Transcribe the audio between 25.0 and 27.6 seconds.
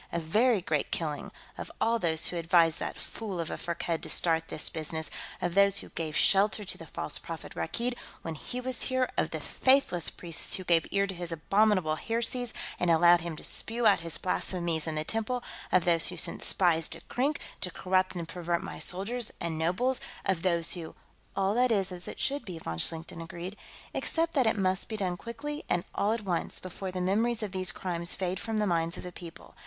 quickly and all at once, before the memories of